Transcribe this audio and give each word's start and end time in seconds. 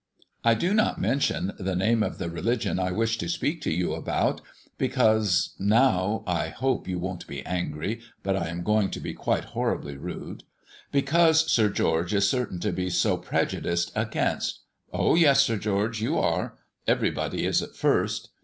"I 0.43 0.55
do 0.55 0.73
not 0.73 0.99
mention 0.99 1.53
the 1.59 1.75
name 1.75 2.01
of 2.01 2.17
the 2.17 2.27
religion 2.27 2.79
I 2.79 2.89
wish 2.91 3.19
to 3.19 3.29
speak 3.29 3.61
to 3.61 3.71
you 3.71 3.93
about, 3.93 4.41
because 4.79 5.53
now 5.59 6.23
I 6.25 6.47
hope 6.47 6.87
you 6.87 6.97
won't 6.97 7.27
be 7.27 7.45
angry, 7.45 7.99
but 8.23 8.35
I 8.35 8.47
am 8.47 8.63
going 8.63 8.89
to 8.89 8.99
be 8.99 9.13
quite 9.13 9.43
horribly 9.53 9.97
rude 9.97 10.41
because 10.91 11.51
Sir 11.51 11.69
George 11.69 12.15
is 12.15 12.27
certain 12.27 12.57
to 12.61 12.71
be 12.71 12.89
so 12.89 13.15
prejudiced 13.15 13.91
against 13.95 14.61
oh 14.91 15.13
yes, 15.13 15.43
Sir 15.43 15.57
George, 15.57 16.01
you 16.01 16.17
are; 16.17 16.57
everybody 16.87 17.45
is 17.45 17.61
at 17.61 17.75
first. 17.75 18.29